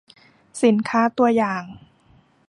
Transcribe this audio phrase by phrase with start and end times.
[0.63, 1.63] สินค้าตัวอย่าง